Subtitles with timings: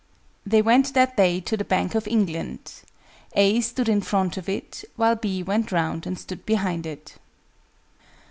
[0.47, 2.81] _They went that day to the Bank of England.
[3.35, 7.17] A stood in front of it, while B went round and stood behind it.